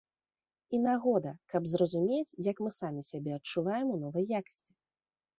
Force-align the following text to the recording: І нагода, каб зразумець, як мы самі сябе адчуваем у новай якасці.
І 0.75 0.77
нагода, 0.85 1.33
каб 1.53 1.67
зразумець, 1.71 2.37
як 2.47 2.61
мы 2.67 2.71
самі 2.77 3.03
сябе 3.09 3.31
адчуваем 3.39 3.87
у 3.97 3.99
новай 4.05 4.25
якасці. 4.41 4.71